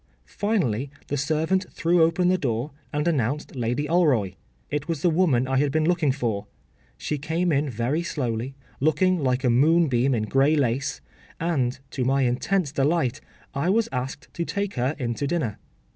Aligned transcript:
Finally 0.25 0.89
the 1.09 1.15
servant 1.15 1.71
threw 1.71 2.01
open 2.01 2.27
the 2.27 2.35
door, 2.39 2.71
and 2.91 3.07
announced 3.07 3.55
Lady 3.55 3.85
Alroy. 3.87 4.33
It 4.71 4.87
was 4.87 5.03
the 5.03 5.11
woman 5.11 5.47
I 5.47 5.57
had 5.57 5.71
been 5.71 5.85
looking 5.85 6.11
for. 6.11 6.47
She 6.97 7.19
came 7.19 7.51
in 7.51 7.69
very 7.69 8.01
slowly, 8.01 8.55
looking 8.79 9.19
like 9.19 9.43
a 9.43 9.49
moonbeam 9.51 10.15
in 10.15 10.23
grey 10.23 10.55
lace, 10.55 11.01
and, 11.39 11.77
to 11.91 12.03
my 12.03 12.23
intense 12.23 12.71
delight, 12.71 13.21
I 13.53 13.69
was 13.69 13.87
asked 13.91 14.33
to 14.33 14.43
take 14.43 14.73
her 14.73 14.95
in 14.97 15.13
to 15.13 15.27
dinner. 15.27 15.59